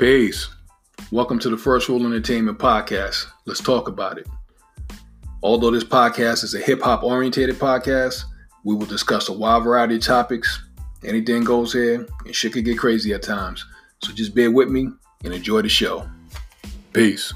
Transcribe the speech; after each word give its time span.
Peace. 0.00 0.48
Welcome 1.10 1.38
to 1.40 1.50
the 1.50 1.58
First 1.58 1.90
Rule 1.90 2.06
Entertainment 2.06 2.58
Podcast. 2.58 3.26
Let's 3.44 3.60
talk 3.60 3.86
about 3.86 4.16
it. 4.16 4.26
Although 5.42 5.72
this 5.72 5.84
podcast 5.84 6.42
is 6.42 6.54
a 6.54 6.58
hip 6.58 6.80
hop 6.80 7.02
orientated 7.02 7.56
podcast, 7.56 8.24
we 8.64 8.74
will 8.74 8.86
discuss 8.86 9.28
a 9.28 9.32
wide 9.34 9.62
variety 9.62 9.96
of 9.96 10.00
topics. 10.00 10.64
Anything 11.04 11.44
goes 11.44 11.74
here, 11.74 12.06
and 12.24 12.34
shit 12.34 12.54
could 12.54 12.64
get 12.64 12.78
crazy 12.78 13.12
at 13.12 13.22
times. 13.22 13.66
So 14.02 14.14
just 14.14 14.34
bear 14.34 14.50
with 14.50 14.70
me 14.70 14.88
and 15.22 15.34
enjoy 15.34 15.60
the 15.60 15.68
show. 15.68 16.08
Peace. 16.94 17.34